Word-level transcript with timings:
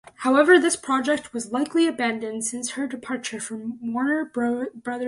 However, 0.15 0.57
this 0.57 0.75
project 0.75 1.31
was 1.31 1.51
likely 1.51 1.85
abandoned 1.85 2.43
since 2.43 2.71
her 2.71 2.87
departure 2.87 3.39
from 3.39 3.77
Warner 3.93 4.25
Brothers 4.25 4.69
Records. 4.77 4.99